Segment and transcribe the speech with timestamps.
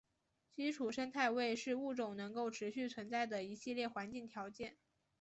[0.55, 4.75] 基础生态位是物种能够持续存在的一系列环境条件。